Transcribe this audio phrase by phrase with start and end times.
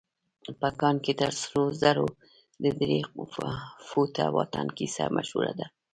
[0.59, 2.07] په کان کې تر سرو زرو
[2.63, 2.99] د درې
[3.87, 5.67] فوټه واټن کيسه مشهوره ده.